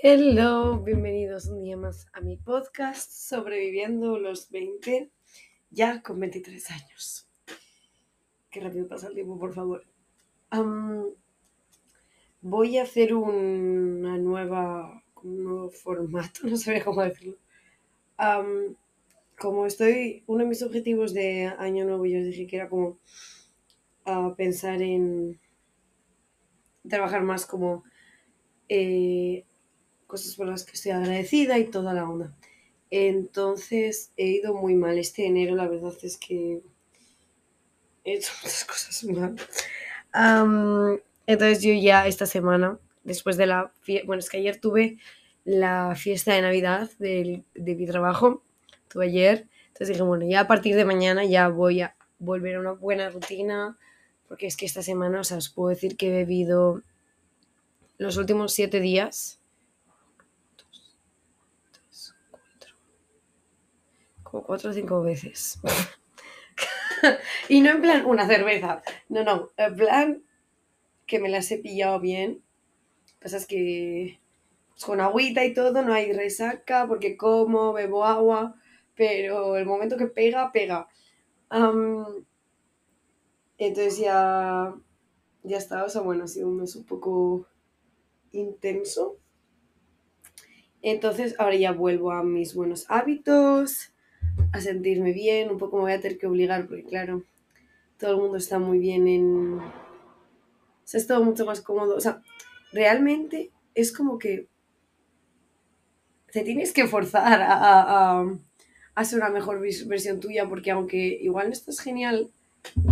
[0.00, 5.10] Hello, bienvenidos un día más a mi podcast Sobreviviendo los 20,
[5.70, 7.28] ya con 23 años.
[8.50, 9.84] Qué rápido pasa el tiempo, por favor.
[12.40, 17.36] Voy a hacer una nueva, un nuevo formato, no sabría cómo decirlo.
[19.38, 22.98] Como estoy, uno de mis objetivos de año nuevo, yo os dije que era como
[24.36, 25.38] pensar en
[26.88, 27.84] trabajar más como
[28.68, 29.44] eh,
[30.12, 32.28] cosas por las que estoy agradecida y toda la onda.
[32.90, 36.62] Entonces he ido muy mal este enero, la verdad es que
[38.04, 39.36] he hecho muchas cosas mal.
[41.26, 43.72] Entonces yo ya esta semana, después de la
[44.06, 44.98] bueno, es que ayer tuve
[45.44, 48.42] la fiesta de Navidad del- de mi trabajo,
[48.88, 52.60] tuve ayer, entonces dije, bueno, ya a partir de mañana ya voy a volver a
[52.60, 53.76] una buena rutina,
[54.28, 56.82] porque es que esta semana, o sea, os puedo decir que he bebido
[57.96, 59.40] los últimos siete días.
[60.56, 60.96] dos,
[61.72, 62.74] tres, cuatro,
[64.32, 65.60] Como cuatro o cinco veces.
[67.50, 68.82] y no en plan una cerveza.
[69.10, 69.50] No, no.
[69.58, 70.22] En plan
[71.06, 72.42] que me las he pillado bien.
[73.20, 74.18] Pasa es que
[74.70, 78.54] pues, con agüita y todo no hay resaca porque como, bebo agua.
[78.94, 80.88] Pero el momento que pega, pega.
[83.58, 84.74] Entonces ya,
[85.42, 85.84] ya está.
[85.84, 87.46] O sea, bueno, ha sido un mes un poco
[88.32, 89.18] intenso.
[90.80, 93.91] Entonces ahora ya vuelvo a mis buenos hábitos,
[94.52, 97.24] a sentirme bien, un poco me voy a tener que obligar porque claro,
[97.98, 99.58] todo el mundo está muy bien en...
[99.58, 101.96] O sea, es todo mucho más cómodo.
[101.96, 102.22] O sea,
[102.72, 104.48] realmente es como que
[106.32, 108.38] te tienes que forzar a, a,
[108.94, 112.30] a, ser una mejor versión tuya porque aunque igual no estás genial,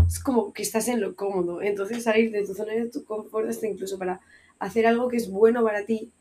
[0.06, 1.62] es como que estás en lo cómodo.
[1.62, 4.20] Entonces salir de tu zona de tu confort hasta incluso para
[4.58, 6.12] hacer algo que es bueno para ti.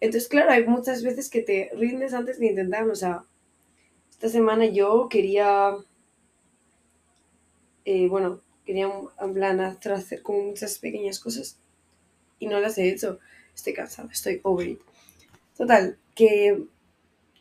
[0.00, 2.92] Entonces, claro, hay muchas veces que te rindes antes de intentarlo.
[2.92, 3.24] O sea,
[4.22, 5.74] esta semana yo quería,
[7.84, 8.88] eh, bueno, quería
[9.20, 11.58] en plan hacer, como muchas pequeñas cosas
[12.38, 13.18] y no las he hecho.
[13.52, 14.80] Estoy cansada, estoy over it.
[15.56, 16.56] Total, que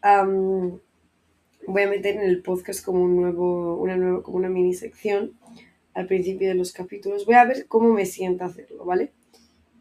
[0.02, 5.38] voy a meter en el podcast como un nuevo, una nueva, como una mini sección
[5.94, 7.28] al principio de los capítulos.
[7.28, 9.12] Voy a ver cómo me sienta hacerlo, ¿vale?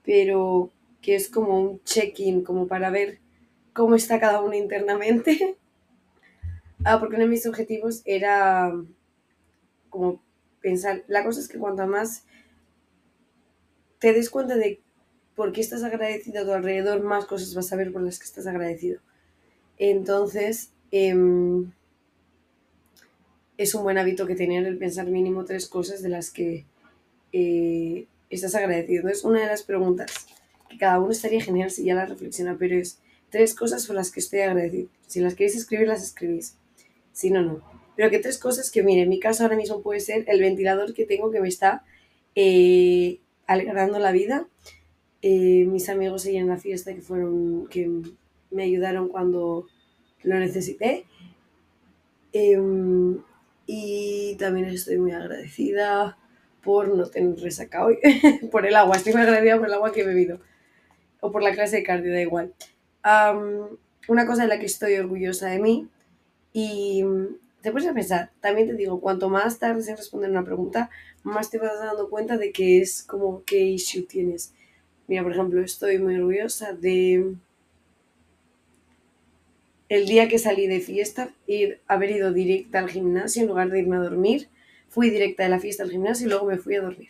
[0.04, 3.20] Pero que es como un check-in, como para ver
[3.72, 5.56] cómo está cada uno internamente.
[6.84, 8.72] Ah, porque uno de mis objetivos era
[9.90, 10.22] como
[10.62, 12.24] pensar, la cosa es que cuanto más
[13.98, 14.80] te des cuenta de
[15.34, 18.24] por qué estás agradecido a tu alrededor, más cosas vas a ver por las que
[18.24, 19.00] estás agradecido.
[19.78, 21.72] Entonces, em,
[23.58, 26.64] es un buen hábito que tener el pensar mínimo tres cosas de las que
[27.32, 29.00] eh, estás agradecido.
[29.00, 30.12] Entonces, una de las preguntas
[30.68, 32.98] que cada uno estaría genial si ya las reflexiona, pero es
[33.28, 34.88] tres cosas por las que estoy agradecido.
[35.06, 36.56] Si las queréis escribir, las escribís.
[37.20, 37.60] Si no, no.
[37.96, 40.94] Pero que tres cosas que, mire, en mi caso ahora mismo puede ser el ventilador
[40.94, 41.84] que tengo que me está
[42.34, 44.48] eh, alegrando la vida.
[45.20, 47.90] Eh, mis amigos ahí en la fiesta que fueron, que
[48.50, 49.66] me ayudaron cuando
[50.22, 51.04] lo necesité.
[52.32, 53.18] Em,
[53.66, 56.16] y también estoy muy agradecida
[56.62, 57.98] por no tener resaca hoy,
[58.50, 60.40] por el agua, estoy muy agradecida por el agua que he bebido,
[61.20, 62.54] o por la clase de cardio, da igual.
[64.08, 65.88] Una cosa de la que estoy orgullosa de mí,
[66.52, 70.90] y mm, te a pensar, también te digo, cuanto más tardes en responder una pregunta,
[71.22, 74.52] más te vas dando cuenta de que es como qué issue tienes.
[75.06, 77.34] Mira, por ejemplo, estoy muy orgullosa de
[79.90, 83.80] el día que salí de fiesta, ir, haber ido directa al gimnasio en lugar de
[83.80, 84.48] irme a dormir.
[84.88, 87.08] Fui directa de la fiesta al gimnasio y luego me fui a dormir.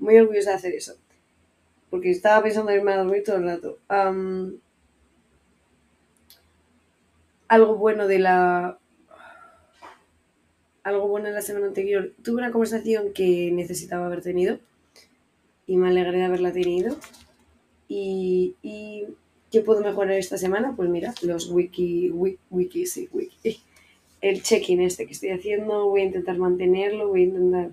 [0.00, 0.96] Muy orgullosa de hacer eso.
[1.90, 3.78] Porque estaba pensando en irme a dormir todo el rato.
[7.48, 8.78] Algo bueno de la.
[10.84, 12.12] Algo bueno de la semana anterior.
[12.22, 14.58] Tuve una conversación que necesitaba haber tenido.
[15.66, 16.96] Y me alegré de haberla tenido.
[17.88, 19.04] Y, y
[19.50, 20.74] ¿qué puedo mejorar esta semana?
[20.76, 23.60] Pues mira, los wiki, wiki, wiki sí, wiki.
[24.20, 27.70] El check-in este que estoy haciendo, voy a intentar mantenerlo, voy a intentar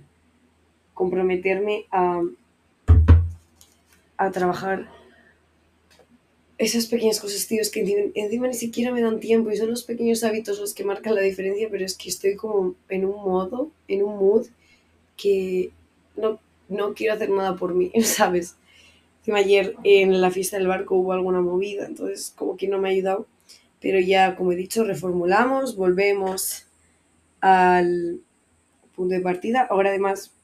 [0.94, 2.22] comprometerme a,
[4.18, 4.90] a trabajar
[6.58, 9.84] esas pequeñas cosas, tío, es que encima, ni siquiera me dan tiempo y son los
[9.84, 13.72] pequeños hábitos los que marcan la diferencia, pero es que estoy como en un modo,
[13.88, 14.48] en un mood
[15.18, 15.72] que
[16.16, 18.56] no, no quiero hacer nada por mí, ¿sabes?
[19.20, 22.90] Encima ayer en la fiesta del barco hubo alguna movida, entonces como que no me
[22.90, 23.28] ha ayudado.
[23.82, 26.68] Pero ya, como he dicho, reformulamos, volvemos
[27.42, 28.22] al
[28.96, 29.68] punto de partida.
[29.70, 30.35] Ahora además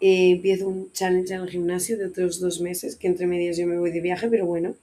[0.00, 3.66] eh, empiezo un challenge en el gimnasio de otros dos meses, que entre medias yo
[3.66, 4.74] me voy de viaje, pero bueno.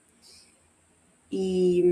[1.29, 1.83] y,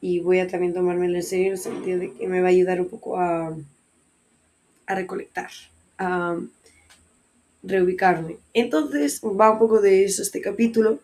[0.00, 2.50] y voy a también tomármelo en serio en el sentido de que me va a
[2.50, 3.56] ayudar un poco a,
[4.86, 5.50] a recolectar,
[5.98, 6.38] a
[7.62, 8.36] reubicarme.
[8.52, 11.00] Entonces va un poco de eso este capítulo.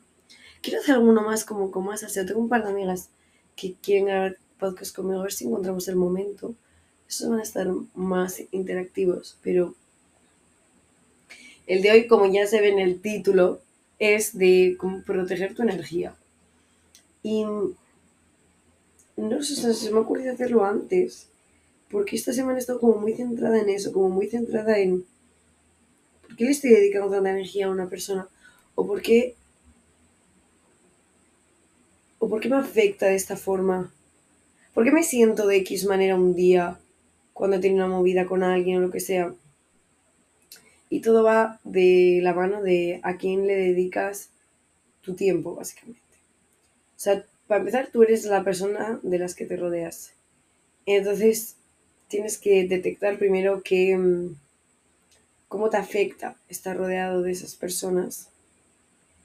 [0.62, 2.26] Quiero hacer alguno más como con más aseo.
[2.26, 3.10] Tengo un par de amigas
[3.56, 6.54] que quieren grabar podcast conmigo, a ver si encontramos el momento.
[7.10, 9.74] Esos van a estar más interactivos, pero
[11.66, 13.60] el de hoy, como ya se ve en el título,
[13.98, 16.14] es de cómo proteger tu energía.
[17.24, 17.44] Y
[19.16, 21.26] no sé, se me ha ocurrido hacerlo antes,
[21.90, 25.04] porque esta semana he estado como muy centrada en eso, como muy centrada en
[26.22, 28.28] por qué le estoy dedicando tanta energía a una persona,
[28.76, 29.34] o por qué,
[32.20, 33.92] o por qué me afecta de esta forma,
[34.74, 36.78] por qué me siento de X manera un día
[37.40, 39.32] cuando tenido una movida con alguien o lo que sea.
[40.90, 44.28] Y todo va de la mano de a quién le dedicas
[45.00, 46.02] tu tiempo, básicamente.
[46.02, 50.12] O sea, para empezar, tú eres la persona de las que te rodeas.
[50.84, 51.56] Entonces,
[52.08, 54.36] tienes que detectar primero que, mm,
[55.48, 58.28] cómo te afecta estar rodeado de esas personas.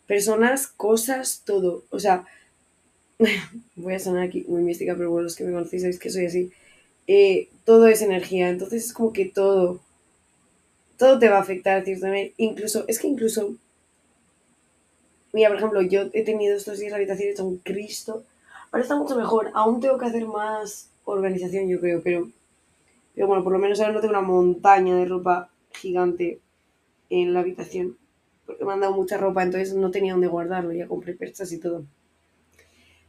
[0.07, 1.83] Personas, cosas, todo.
[1.89, 2.25] O sea,
[3.75, 6.27] voy a sonar aquí muy mística, pero bueno, los que me conocéis sabéis que soy
[6.27, 6.53] así.
[7.07, 9.80] Eh, todo es energía, entonces es como que todo,
[10.98, 12.34] todo te va a afectar, ciertamente.
[12.38, 13.56] Incluso, es que incluso,
[15.34, 18.24] mira, por ejemplo, yo he tenido estos días la habitación hecha un Cristo.
[18.72, 22.30] Ahora está mucho mejor, aún tengo que hacer más organización, yo creo, pero,
[23.13, 26.40] pero bueno, por lo menos ahora no tengo una montaña de ropa gigante
[27.10, 27.98] en la habitación,
[28.46, 31.60] porque me han dado mucha ropa, entonces no tenía dónde guardarlo, ya compré perchas y
[31.60, 31.86] todo.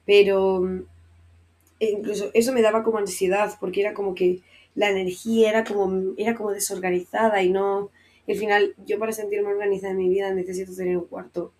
[0.04, 0.62] Pero
[1.81, 4.40] e incluso eso me daba como ansiedad, porque era como que
[4.75, 7.90] la energía era como, era como desorganizada y no...
[8.28, 11.52] al final, yo para sentirme organizada en mi vida necesito tener un cuarto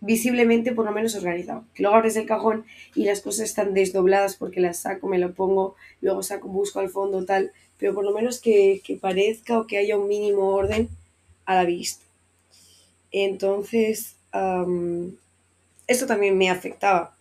[0.00, 1.64] visiblemente por lo menos organizado.
[1.74, 2.64] Que luego abres el cajón
[2.94, 6.90] y las cosas están desdobladas porque las saco, me lo pongo, luego saco, busco al
[6.90, 7.52] fondo, tal.
[7.78, 10.88] Pero por lo menos que, que parezca o que haya un mínimo orden
[11.44, 12.04] a la vista.
[13.10, 14.16] Entonces,
[15.86, 17.15] eso también me afectaba.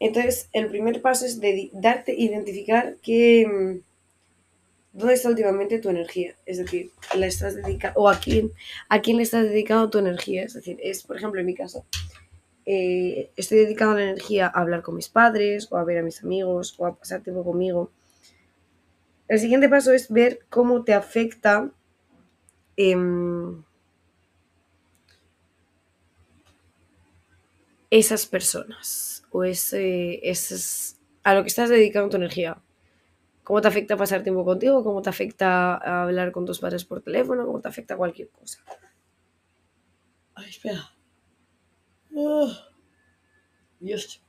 [0.00, 1.38] Entonces, el primer paso es
[1.74, 6.34] darte, identificar que, mm, dónde está últimamente tu energía.
[6.46, 8.50] Es decir, la estás dedicando, o a quién,
[8.88, 10.42] a quién le estás dedicando tu energía.
[10.44, 11.84] Es decir, es, por ejemplo, en mi caso,
[12.64, 16.22] eh, estoy dedicando la energía a hablar con mis padres, o a ver a mis
[16.24, 17.90] amigos, o a pasar tiempo conmigo.
[19.28, 21.70] El siguiente paso es ver cómo te afecta
[22.76, 23.62] em,
[27.90, 30.20] esas personas o ese,
[31.22, 32.60] a lo que estás dedicando tu energía.
[33.44, 34.84] ¿Cómo te afecta pasar tiempo contigo?
[34.84, 37.46] ¿Cómo te afecta hablar con tus padres por teléfono?
[37.46, 38.62] ¿Cómo te afecta cualquier cosa?
[40.34, 40.90] Ay, espera.
[43.80, 44.22] Dios.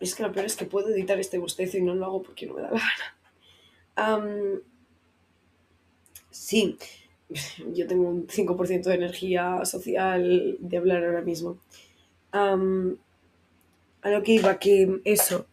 [0.00, 2.46] Es que lo peor es que puedo editar este bostezo y no lo hago porque
[2.46, 2.80] no me da la
[3.96, 4.60] gana.
[6.30, 6.76] sí,
[7.72, 11.58] yo tengo un 5% de energía social de hablar ahora mismo
[14.04, 15.46] a lo que iba, que eso,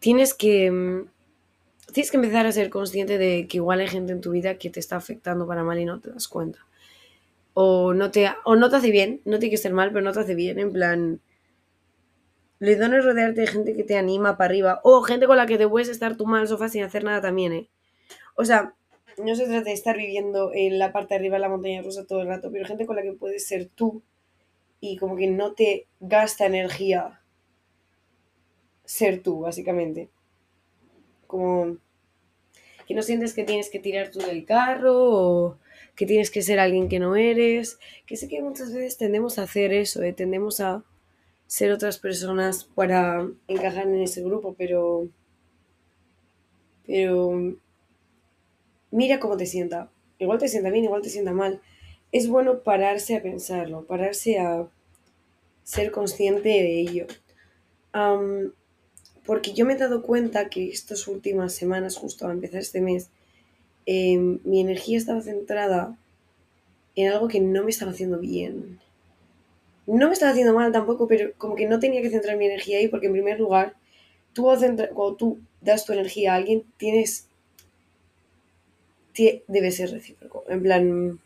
[0.00, 1.04] tienes que,
[1.92, 4.68] tienes que empezar a ser consciente de que igual hay gente en tu vida que
[4.68, 6.58] te está afectando para mal y no te das cuenta.
[7.54, 10.12] O no te, o no te hace bien, no tiene que ser mal, pero no
[10.12, 11.20] te hace bien, en plan...
[12.58, 14.80] Le dones rodearte de gente que te anima para arriba.
[14.82, 17.20] O gente con la que te puedes estar tú mal al sofá sin hacer nada
[17.20, 17.68] también, ¿eh?
[18.34, 18.74] O sea,
[19.22, 22.04] no se trata de estar viviendo en la parte de arriba de la montaña rusa
[22.04, 24.02] todo el rato, pero gente con la que puedes ser tú
[24.80, 27.17] y como que no te gasta energía
[28.88, 30.08] ser tú, básicamente.
[31.26, 31.76] Como
[32.86, 35.58] que no sientes que tienes que tirar tú del carro o
[35.94, 37.78] que tienes que ser alguien que no eres.
[38.06, 40.12] Que sé que muchas veces tendemos a hacer eso, ¿eh?
[40.12, 40.84] tendemos a
[41.46, 45.08] ser otras personas para encajar en ese grupo, pero...
[46.86, 47.56] Pero...
[48.90, 49.90] Mira cómo te sienta.
[50.18, 51.60] Igual te sienta bien, igual te sienta mal
[52.12, 54.68] es bueno pararse a pensarlo, pararse a
[55.62, 57.06] ser consciente de ello.
[59.28, 63.10] Porque yo me he dado cuenta que estas últimas semanas, justo a empezar este mes,
[63.84, 65.98] em, mi energía estaba centrada
[66.96, 68.80] en algo que no me estaba haciendo bien.
[69.86, 72.78] No me estaba haciendo mal tampoco, pero como que no tenía que centrar mi energía
[72.78, 73.74] ahí porque en primer lugar,
[74.32, 77.28] tú cuando tú das tu energía a alguien, tienes...
[79.46, 80.44] Debe ser recíproco.
[80.48, 81.20] En plan,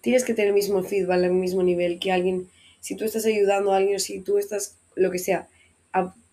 [0.00, 2.48] tienes que tener el mismo feedback, el mismo nivel que alguien,
[2.80, 5.48] si tú estás ayudando a alguien o si tú estás, lo que sea,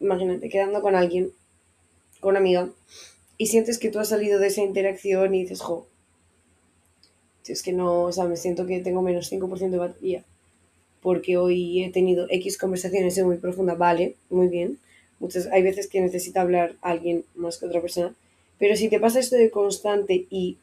[0.04, 1.32] imagínate, quedando con alguien,
[2.20, 2.70] con una amiga,
[3.38, 5.88] y sientes que tú has salido de esa interacción y dices, jo,
[7.48, 10.24] es que no, o sea, me siento que tengo menos 5% de batería.
[11.04, 14.80] porque hoy he tenido X conversaciones muy profundas, vale, muy bien.
[15.20, 18.16] Muchas, hay veces que necesita hablar alguien más que otra persona.
[18.58, 20.58] Pero si te pasa esto de constante y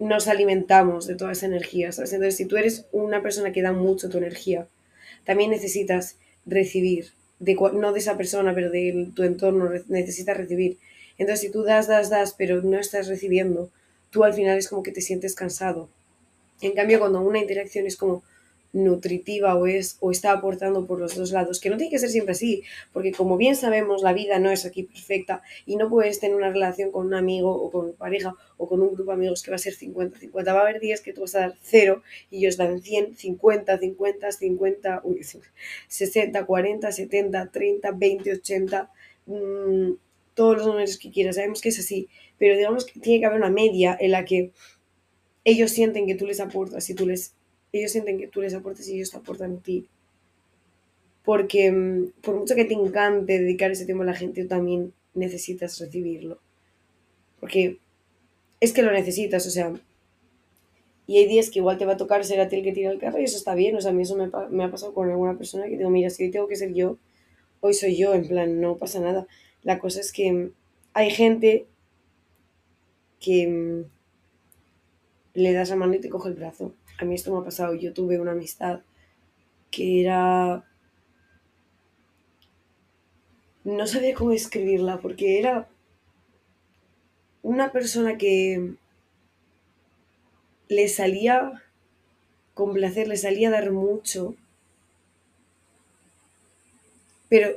[0.00, 2.12] nos alimentamos de toda esa energía, ¿sabes?
[2.12, 4.66] Entonces, si tú eres una persona que da mucho tu energía,
[5.24, 10.78] también necesitas recibir, de, no de esa persona, pero de tu entorno, necesitas recibir.
[11.18, 13.70] Entonces, si tú das, das, das, pero no estás recibiendo,
[14.10, 15.88] tú al final es como que te sientes cansado.
[16.60, 18.22] En cambio, cuando una interacción es como,
[18.72, 22.10] nutritiva o, es, o está aportando por los dos lados, que no tiene que ser
[22.10, 22.62] siempre así,
[22.92, 26.50] porque como bien sabemos, la vida no es aquí perfecta y no puedes tener una
[26.50, 29.56] relación con un amigo o con pareja o con un grupo de amigos que va
[29.56, 30.46] a ser 50-50.
[30.46, 33.78] Va a haber días que tú vas a dar 0 y ellos dan 100, 50,
[33.78, 35.02] 50, 50,
[35.88, 38.90] 60, 40, 70, 30, 20, 80,
[40.34, 41.36] todos los números que quieras.
[41.36, 42.08] Sabemos que es así,
[42.38, 44.52] pero digamos que tiene que haber una media en la que
[45.44, 47.34] ellos sienten que tú les aportas y tú les
[47.72, 49.86] ellos sienten que tú les aportes y ellos te aportan a ti.
[51.24, 54.92] Porque mm, por mucho que te encante dedicar ese tiempo a la gente, tú también
[55.14, 56.38] necesitas recibirlo.
[57.38, 57.78] Porque
[58.60, 59.72] es que lo necesitas, o sea.
[61.06, 62.90] Y hay días que igual te va a tocar ser a ti el que tira
[62.90, 63.76] el carro y eso está bien.
[63.76, 66.10] O sea, a mí eso me, me ha pasado con alguna persona que digo, mira,
[66.10, 66.98] si hoy tengo que ser yo,
[67.60, 69.26] hoy soy yo, en plan, no pasa nada.
[69.62, 70.52] La cosa es que mm,
[70.94, 71.66] hay gente
[73.18, 73.84] que mm,
[75.34, 77.74] le das la mano y te coge el brazo a mí esto me ha pasado,
[77.74, 78.80] yo tuve una amistad
[79.70, 80.64] que era...
[83.64, 85.68] No sabía cómo escribirla porque era
[87.42, 88.74] una persona que
[90.68, 91.62] le salía
[92.52, 94.34] con placer, le salía dar mucho,
[97.28, 97.50] pero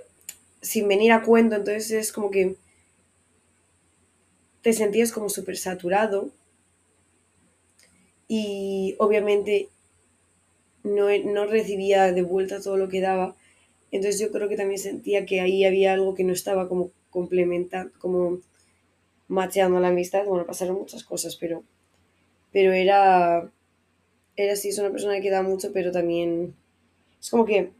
[0.61, 2.55] sin venir a cuento, entonces es como que
[4.61, 6.31] te sentías como súper saturado
[8.35, 9.69] y obviamente
[10.83, 13.35] no, no recibía de vuelta todo lo que daba.
[13.91, 17.93] Entonces yo creo que también sentía que ahí había algo que no estaba como complementando,
[17.99, 18.39] como
[19.27, 20.25] macheando la amistad.
[20.25, 21.63] Bueno, pasaron muchas cosas, pero,
[22.51, 23.51] pero era,
[24.35, 26.55] era así, es una persona que da mucho, pero también
[27.21, 27.71] es como que,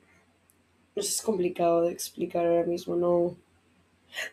[0.96, 3.36] no sé, es complicado de explicar ahora mismo, no...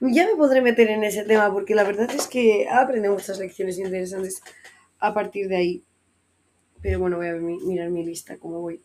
[0.01, 3.79] Ya me podré meter en ese tema porque la verdad es que aprendí muchas lecciones
[3.79, 4.43] interesantes
[4.99, 5.85] a partir de ahí.
[6.83, 8.81] Pero bueno, voy a mirar mi lista, cómo voy.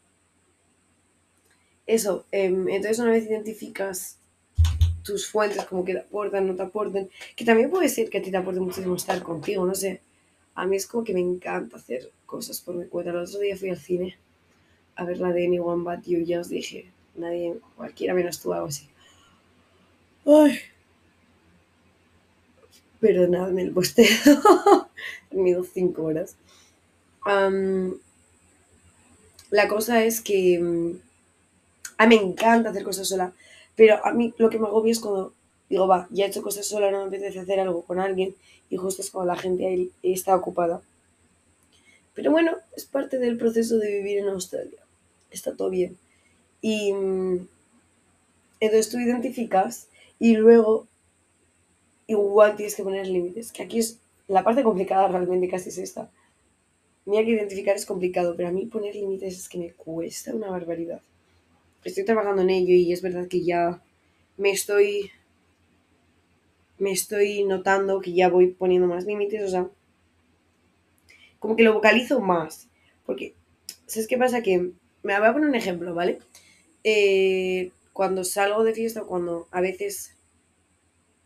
[1.87, 4.17] Eso, em, entonces una vez identificas
[5.03, 8.21] tus fuentes, como que te aportan, no te aporten, que también puede ser que a
[8.21, 10.01] ti te aporte muchísimo estar contigo, no sé.
[10.55, 13.11] A mí es como que me encanta hacer cosas por mi cuenta.
[13.11, 14.17] El otro día fui al cine
[14.95, 18.67] a ver la de Anyone But You ya os dije, nadie, cualquiera menos tú, algo
[18.67, 18.89] así.
[20.25, 20.57] Ay.
[22.99, 24.05] Perdonadme el posteo.
[25.29, 26.37] He dormido cinco horas
[27.25, 27.91] la
[29.67, 30.91] cosa es que mm,
[31.97, 33.33] a mí me encanta hacer cosas sola,
[33.75, 35.33] pero a mí lo que me agobia es cuando
[35.69, 38.35] digo, va, ya he hecho cosas sola, no me apetece hacer algo con alguien
[38.69, 40.81] y justo es cuando la gente ahí está ocupada.
[42.13, 44.79] Pero bueno, es parte del proceso de vivir en Australia.
[45.31, 45.97] Está todo bien.
[46.61, 47.47] Y mm,
[48.59, 49.87] entonces tú identificas
[50.19, 50.87] y luego
[52.07, 56.09] igual tienes que poner límites, que aquí es la parte complicada realmente casi es esta
[57.05, 60.49] Mira que identificar es complicado, pero a mí poner límites es que me cuesta una
[60.49, 61.01] barbaridad.
[61.83, 63.81] Estoy trabajando en ello y es verdad que ya
[64.37, 65.11] me estoy
[66.77, 69.69] me estoy notando que ya voy poniendo más límites, o sea,
[71.39, 72.67] como que lo vocalizo más.
[73.05, 73.33] Porque,
[73.85, 74.41] ¿sabes qué pasa?
[74.41, 74.71] Que
[75.03, 76.19] me voy a poner un ejemplo, ¿vale?
[76.83, 80.15] Eh, cuando salgo de fiesta, cuando a veces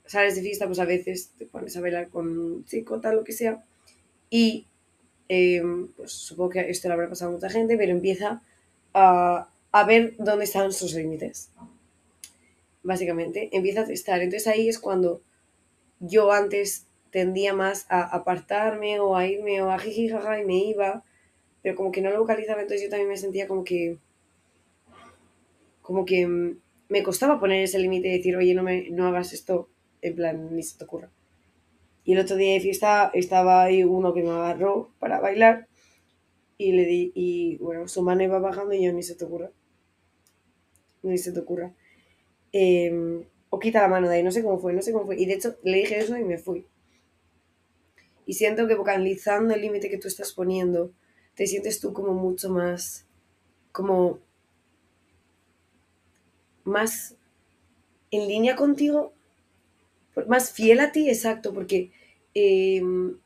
[0.06, 3.24] sales de fiesta, pues a veces te pones a bailar con un chico, tal, lo
[3.24, 3.64] que sea,
[4.30, 4.66] y
[5.30, 8.42] Em, pues supongo que esto le habrá pasado a mucha gente, pero empieza
[8.94, 11.52] a, a ver dónde están sus límites.
[12.84, 14.22] Básicamente, empieza a testar.
[14.22, 15.22] Entonces ahí es cuando
[16.00, 20.58] yo antes tendía más a apartarme o a irme o a jiji jaja y me
[20.58, 21.04] iba,
[21.62, 23.98] pero como que no lo localizaba, entonces yo también me sentía como que
[25.82, 26.56] como que
[26.88, 29.70] me costaba poner ese límite y decir, oye, no, me, no hagas esto,
[30.04, 31.10] en plan, ni se te ocurra.
[32.04, 35.68] Y el otro día de fiesta estaba ahí uno que me agarró para bailar
[36.58, 39.52] y le di, y bueno, su mano iba bajando y yo ni se te ocurra.
[41.04, 41.74] Ni se te ocurra.
[42.52, 45.20] Em, o quita la mano de ahí, no sé cómo fue, no sé cómo fue.
[45.20, 46.66] Y de hecho le dije eso y me fui.
[48.26, 50.92] Y siento que vocalizando el límite que tú estás poniendo,
[51.34, 53.08] te sientes tú como mucho más,
[53.72, 54.20] como
[56.64, 57.16] más
[58.12, 59.14] en línea contigo,
[60.28, 61.92] más fiel a ti, exacto, porque
[62.34, 63.18] Em,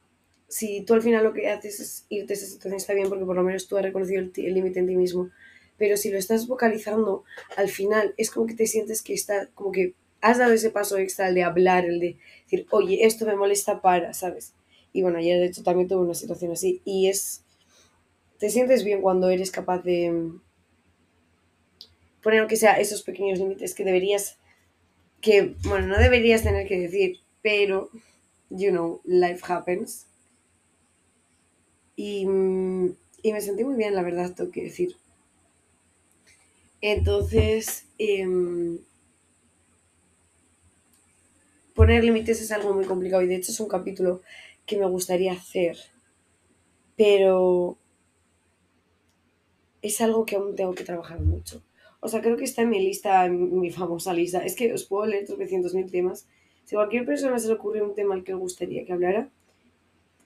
[0.48, 3.26] si tú al final lo que haces es irte a esa situación está bien porque
[3.26, 5.30] por lo menos tú has reconocido el límite en ti mismo.
[5.78, 7.24] Pero si lo estás vocalizando,
[7.58, 10.98] al final es como que te sientes que está, como que has dado ese paso
[10.98, 14.54] extra, el de hablar, el de decir, oye, esto me molesta para, ¿sabes?
[14.94, 16.82] Y bueno, ayer de hecho también tuve una situación así.
[16.86, 17.44] Y es,
[18.38, 20.32] te sientes bien cuando eres capaz de
[22.22, 24.38] poner aunque sea esos pequeños límites que deberías,
[25.24, 27.90] que, bueno, no deberías tener que decir, pero,
[28.52, 30.06] you know, life happens.
[31.96, 32.22] Y,
[33.24, 34.96] y me sentí muy bien, la verdad, tengo que decir.
[36.82, 38.78] Entonces, em,
[41.76, 44.22] poner límites es algo muy complicado y de hecho es un capítulo
[44.66, 45.78] que me gustaría hacer,
[46.96, 47.78] pero
[49.84, 51.62] es algo que aún tengo que trabajar mucho.
[52.04, 54.44] O sea, creo que está en mi lista, en mi famosa lista.
[54.44, 56.26] Es que os puedo leer 300.000 temas.
[56.66, 59.30] Si a cualquier persona se le ocurre un tema al que le gustaría que hablara,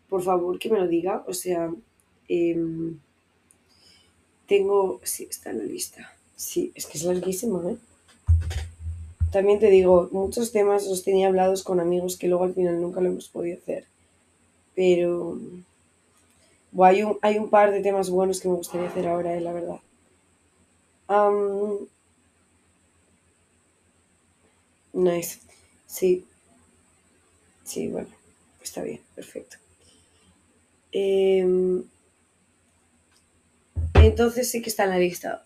[0.10, 1.24] por favor que me lo diga.
[1.28, 1.72] O sea,
[2.28, 2.98] em,
[4.48, 5.00] tengo...
[5.04, 6.18] Sí, está en la lista.
[6.36, 7.78] Sí, es que es larguísimo, ¿eh?
[9.32, 13.02] También te digo, muchos temas los tenía hablados con amigos que luego al final nunca
[13.02, 13.86] lo hemos podido hacer.
[14.74, 15.38] Pero
[16.80, 19.54] hay, un, hay un par de temas buenos que me gustaría hacer ahora, eh, la
[19.54, 19.80] verdad.
[24.94, 25.40] Nice.
[25.86, 26.26] Sí.
[27.64, 28.10] Sí, bueno.
[28.62, 29.58] Está bien, perfecto.
[30.92, 31.84] Em,
[33.94, 35.46] entonces sí que está en la lista.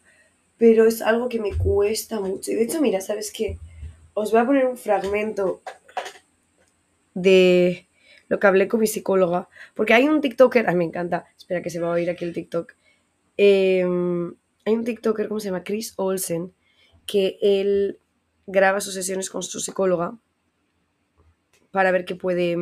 [0.58, 2.52] Pero es algo que me cuesta mucho.
[2.52, 3.58] Y de hecho, mira, ¿sabes qué?
[4.14, 5.62] Os voy a poner un fragmento
[7.14, 7.88] de
[8.28, 9.50] lo que hablé con mi psicóloga.
[9.76, 12.26] Porque hay un TikToker, a mí me encanta, espera que se va a oír aquí
[12.26, 12.74] el TikTok.
[13.38, 14.34] Em,
[14.66, 15.64] hay un TikToker, ¿cómo se llama?
[15.64, 16.54] Chris Olsen,
[17.06, 18.00] que él
[18.48, 20.18] graba sus sesiones con su psicóloga
[21.72, 22.58] para ver qué puede,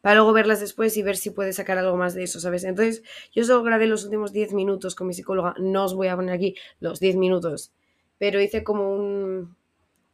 [0.00, 2.64] para luego verlas después y ver si puede sacar algo más de eso, ¿sabes?
[2.64, 6.16] Entonces, yo solo grabé los últimos 10 minutos con mi psicóloga, no os voy a
[6.16, 7.72] poner aquí los 10 minutos,
[8.18, 9.56] pero hice como un,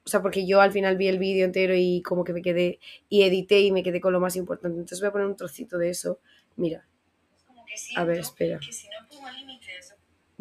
[0.05, 2.81] o sea, porque yo al final vi el vídeo entero y como que me quedé,
[3.09, 4.79] y edité y me quedé con lo más importante.
[4.79, 6.19] Entonces voy a poner un trocito de eso.
[6.57, 6.87] Mira.
[7.97, 8.59] a ver, espera.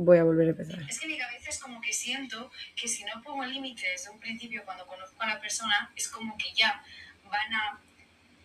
[0.01, 0.79] Voy a volver a empezar.
[0.87, 4.19] Es que mi cabeza es como que siento que si no pongo límites desde un
[4.19, 6.81] principio cuando conozco a la persona, es como que ya
[7.25, 7.81] van a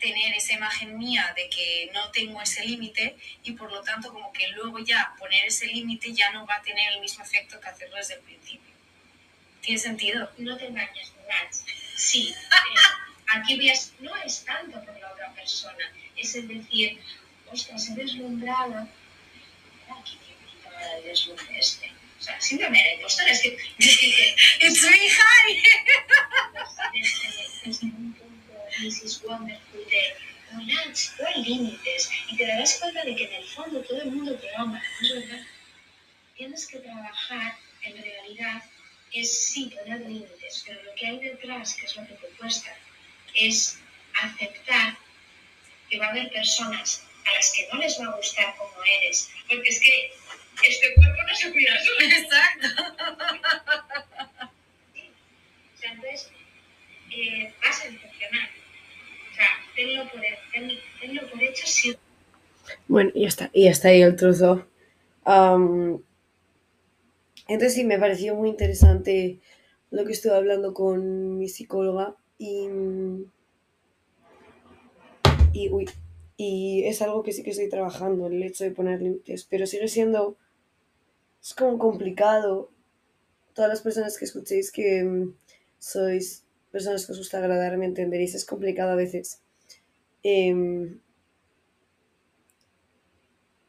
[0.01, 4.33] tener esa imagen mía de que no tengo ese límite y por lo tanto como
[4.33, 7.69] que luego ya poner ese límite ya no va a tener el mismo efecto que
[7.69, 8.75] hacerlo desde el principio.
[9.61, 10.31] ¿Tiene sentido?
[10.39, 11.65] No te engañes, Nats.
[11.95, 12.83] Sí, pero
[13.41, 15.85] aquí ves, no es tanto por la otra persona,
[16.17, 17.01] es el decir,
[17.47, 18.89] ostras, he deslumbrado.
[20.01, 20.19] Aquí
[20.85, 21.91] tiene el deslumbre este.
[22.19, 23.59] O sea, simplemente, ostras, es que.
[23.79, 25.63] ¡It's me, hi!
[27.65, 29.23] Desde un punto, Mrs.
[29.25, 30.15] Wonderful, de.
[30.53, 32.11] Nats, no hay límites.
[32.29, 35.07] Y te darás cuenta de que en el fondo todo el mundo te ama, ¿no
[35.07, 35.47] es verdad?
[36.37, 38.63] Tienes que trabajar en realidad
[39.13, 42.77] es sí poner límites, pero lo que hay detrás, que es lo que te cuesta,
[43.35, 43.79] es
[44.23, 44.97] aceptar
[45.89, 49.31] que va a haber personas a las que no les va a gustar como eres,
[49.49, 50.13] porque es que
[50.63, 52.01] este cuerpo no se cuida solo.
[52.01, 52.69] Exacto.
[55.75, 56.31] O sea, entonces
[57.11, 58.49] eh, vas a decepcionar.
[59.31, 60.21] O sea, tenlo por,
[61.01, 61.97] tenlo por hecho sí.
[62.89, 64.67] Bueno, y ya está, y hasta ahí el trozo.
[65.27, 66.03] Um,
[67.49, 69.41] entonces sí, me pareció muy interesante
[69.91, 72.69] lo que estuve hablando con mi psicóloga y,
[75.53, 75.89] y, uy,
[76.37, 79.89] y es algo que sí que estoy trabajando, el hecho de poner límites, pero sigue
[79.89, 80.37] siendo,
[81.45, 82.71] es como complicado.
[83.53, 85.35] Todas las personas que escuchéis que mm,
[85.79, 89.43] sois personas que os gusta agradar, me entenderéis, es complicado a veces.
[90.23, 90.99] Em,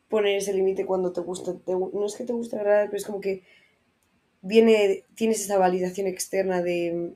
[0.10, 3.20] poner ese límite cuando te gusta, no es que te guste agradar, pero es como
[3.20, 3.44] que
[4.42, 7.14] viene, tienes esa validación externa de,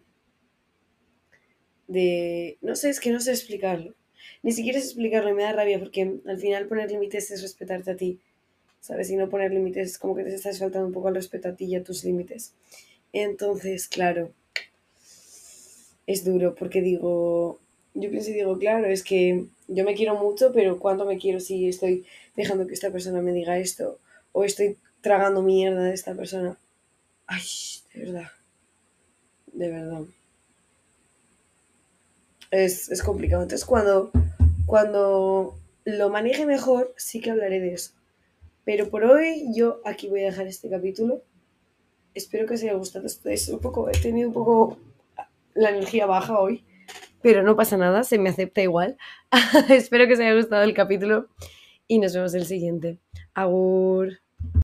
[1.87, 3.95] de, no sé, es que no sé explicarlo.
[4.43, 7.91] Ni siquiera sé explicarlo y me da rabia porque al final poner límites es respetarte
[7.91, 8.19] a ti,
[8.79, 9.09] ¿sabes?
[9.09, 11.55] Y no poner límites es como que te estás faltando un poco al respeto a
[11.55, 12.53] ti y a tus límites.
[13.13, 14.31] Entonces, claro,
[16.07, 17.59] es duro porque digo,
[17.93, 21.39] yo pienso y digo, claro, es que yo me quiero mucho, pero ¿cuánto me quiero
[21.39, 23.99] si estoy dejando que esta persona me diga esto?
[24.31, 26.57] O estoy tragando mierda de esta persona.
[27.27, 27.43] Ay,
[27.93, 28.31] de verdad.
[29.53, 30.01] De verdad.
[32.51, 33.43] Es, es complicado.
[33.43, 34.11] Entonces, cuando,
[34.65, 37.91] cuando lo maneje mejor, sí que hablaré de eso.
[38.69, 41.23] Pero por hoy, yo aquí voy a dejar este capítulo.
[42.13, 43.07] Espero que os haya gustado.
[43.07, 44.77] Es un poco, he tenido un poco
[45.55, 46.63] la energía baja hoy.
[47.23, 48.95] pero no pasa nada, se me acepta igual.
[49.69, 51.29] Espero que os haya gustado el capítulo
[51.87, 52.99] y nos vemos el siguiente.
[53.33, 54.19] Agur.